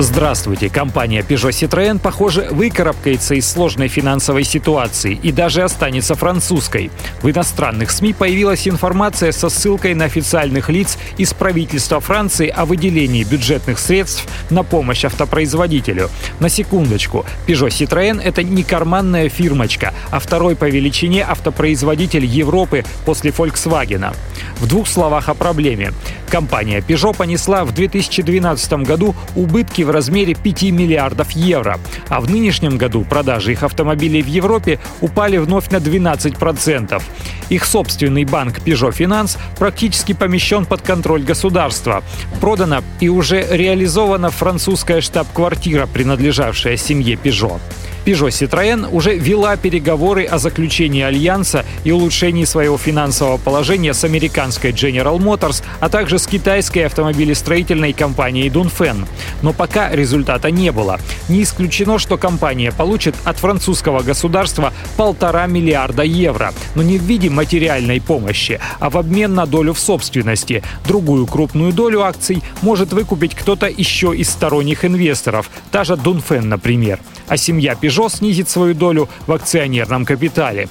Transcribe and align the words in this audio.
Здравствуйте. 0.00 0.70
Компания 0.70 1.22
Peugeot 1.28 1.50
Citroën, 1.50 1.98
похоже, 1.98 2.46
выкарабкается 2.52 3.34
из 3.34 3.50
сложной 3.50 3.88
финансовой 3.88 4.44
ситуации 4.44 5.18
и 5.20 5.32
даже 5.32 5.64
останется 5.64 6.14
французской. 6.14 6.92
В 7.20 7.28
иностранных 7.28 7.90
СМИ 7.90 8.12
появилась 8.12 8.68
информация 8.68 9.32
со 9.32 9.48
ссылкой 9.48 9.94
на 9.94 10.04
официальных 10.04 10.68
лиц 10.68 10.98
из 11.16 11.34
правительства 11.34 11.98
Франции 11.98 12.46
о 12.46 12.64
выделении 12.64 13.24
бюджетных 13.24 13.80
средств 13.80 14.24
на 14.50 14.62
помощь 14.62 15.04
автопроизводителю. 15.04 16.10
На 16.38 16.48
секундочку, 16.48 17.26
Peugeot 17.48 17.70
Citroën— 17.70 18.22
это 18.24 18.44
не 18.44 18.62
карманная 18.62 19.28
фирмочка, 19.28 19.92
а 20.12 20.20
второй 20.20 20.54
по 20.54 20.66
величине 20.66 21.24
автопроизводитель 21.24 22.24
Европы 22.24 22.84
после 23.04 23.32
Volkswagen. 23.32 24.14
В 24.60 24.68
двух 24.68 24.86
словах 24.86 25.28
о 25.28 25.34
проблеме. 25.34 25.92
Компания 26.28 26.80
Peugeot 26.80 27.16
понесла 27.16 27.64
в 27.64 27.72
2012 27.72 28.72
году 28.84 29.14
убытки 29.34 29.82
в 29.82 29.90
размере 29.90 30.34
5 30.34 30.62
миллиардов 30.64 31.30
евро, 31.32 31.78
а 32.08 32.20
в 32.20 32.30
нынешнем 32.30 32.76
году 32.76 33.04
продажи 33.04 33.52
их 33.52 33.62
автомобилей 33.62 34.22
в 34.22 34.26
Европе 34.26 34.78
упали 35.00 35.38
вновь 35.38 35.70
на 35.70 35.76
12%. 35.76 37.02
Их 37.48 37.64
собственный 37.64 38.24
банк 38.24 38.58
Peugeot 38.58 38.96
Finance 38.96 39.38
практически 39.58 40.12
помещен 40.12 40.66
под 40.66 40.82
контроль 40.82 41.22
государства. 41.22 42.02
Продана 42.40 42.82
и 43.00 43.08
уже 43.08 43.46
реализована 43.50 44.30
французская 44.30 45.00
штаб-квартира, 45.00 45.86
принадлежавшая 45.86 46.76
семье 46.76 47.14
Peugeot. 47.14 47.60
Peugeot 48.08 48.30
Citroën 48.30 48.88
уже 48.90 49.18
вела 49.18 49.54
переговоры 49.58 50.24
о 50.24 50.38
заключении 50.38 51.02
альянса 51.02 51.66
и 51.84 51.92
улучшении 51.92 52.46
своего 52.46 52.78
финансового 52.78 53.36
положения 53.36 53.92
с 53.92 54.02
американской 54.02 54.70
General 54.70 55.18
Motors, 55.18 55.62
а 55.78 55.90
также 55.90 56.18
с 56.18 56.26
китайской 56.26 56.86
автомобилестроительной 56.86 57.92
компанией 57.92 58.48
Dunfen. 58.48 59.06
Но 59.42 59.52
пока 59.52 59.90
результата 59.94 60.50
не 60.50 60.72
было. 60.72 60.98
Не 61.28 61.42
исключено, 61.42 61.98
что 61.98 62.16
компания 62.16 62.72
получит 62.72 63.14
от 63.24 63.36
французского 63.36 64.00
государства 64.00 64.72
полтора 64.96 65.46
миллиарда 65.46 66.02
евро, 66.02 66.54
но 66.74 66.82
не 66.82 66.96
в 66.96 67.02
виде 67.02 67.28
материальной 67.28 68.00
помощи, 68.00 68.58
а 68.80 68.88
в 68.88 68.96
обмен 68.96 69.34
на 69.34 69.44
долю 69.44 69.74
в 69.74 69.78
собственности. 69.78 70.62
Другую 70.86 71.26
крупную 71.26 71.74
долю 71.74 72.00
акций 72.00 72.42
может 72.62 72.94
выкупить 72.94 73.34
кто-то 73.34 73.66
еще 73.66 74.16
из 74.16 74.30
сторонних 74.30 74.86
инвесторов, 74.86 75.50
та 75.70 75.84
же 75.84 75.92
Dunfen, 75.92 76.44
например. 76.44 77.00
А 77.28 77.36
семья 77.36 77.74
Peugeot 77.80 78.10
снизит 78.10 78.48
свою 78.48 78.74
долю 78.74 79.08
в 79.26 79.32
акционерном 79.32 80.04
капитале. 80.04 80.68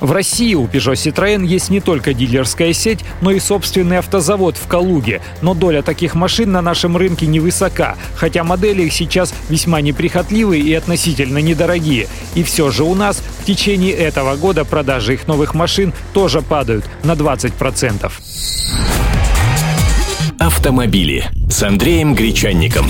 В 0.00 0.12
России 0.12 0.54
у 0.54 0.66
Peugeot 0.66 0.94
Citroën 0.94 1.46
есть 1.46 1.70
не 1.70 1.80
только 1.80 2.12
дилерская 2.12 2.72
сеть, 2.72 3.00
но 3.20 3.30
и 3.30 3.40
собственный 3.40 3.98
автозавод 3.98 4.56
в 4.56 4.66
Калуге. 4.66 5.22
Но 5.40 5.54
доля 5.54 5.82
таких 5.82 6.14
машин 6.14 6.52
на 6.52 6.60
нашем 6.60 6.96
рынке 6.96 7.26
невысока, 7.26 7.96
хотя 8.14 8.44
модели 8.44 8.82
их 8.82 8.92
сейчас 8.92 9.32
весьма 9.48 9.80
неприхотливые 9.80 10.62
и 10.62 10.74
относительно 10.74 11.38
недорогие. 11.38 12.08
И 12.34 12.42
все 12.42 12.70
же 12.70 12.84
у 12.84 12.94
нас 12.94 13.22
в 13.40 13.46
течение 13.46 13.92
этого 13.92 14.36
года 14.36 14.64
продажи 14.64 15.14
их 15.14 15.26
новых 15.26 15.54
машин 15.54 15.92
тоже 16.12 16.42
падают 16.42 16.84
на 17.02 17.12
20%. 17.12 18.12
Автомобили 20.38 21.24
с 21.48 21.62
Андреем 21.62 22.14
Гречанником. 22.14 22.86